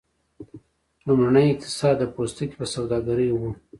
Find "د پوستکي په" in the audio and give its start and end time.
1.99-2.65